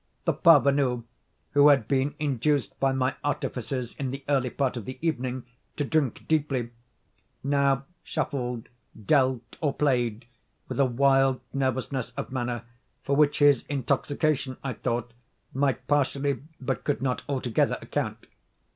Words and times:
The 0.25 0.33
parvenu, 0.33 1.03
who 1.51 1.67
had 1.67 1.87
been 1.87 2.15
induced 2.17 2.79
by 2.79 2.91
my 2.91 3.13
artifices 3.23 3.93
in 3.99 4.09
the 4.09 4.23
early 4.27 4.49
part 4.49 4.75
of 4.75 4.85
the 4.85 4.97
evening, 4.99 5.43
to 5.77 5.85
drink 5.85 6.27
deeply, 6.27 6.71
now 7.43 7.85
shuffled, 8.03 8.67
dealt, 9.05 9.57
or 9.61 9.75
played, 9.75 10.25
with 10.67 10.79
a 10.79 10.85
wild 10.85 11.39
nervousness 11.53 12.13
of 12.17 12.31
manner 12.31 12.63
for 13.03 13.15
which 13.15 13.37
his 13.37 13.63
intoxication, 13.69 14.57
I 14.63 14.73
thought, 14.73 15.13
might 15.53 15.85
partially, 15.85 16.41
but 16.59 16.83
could 16.83 17.03
not 17.03 17.21
altogether 17.29 17.77
account. 17.79 18.25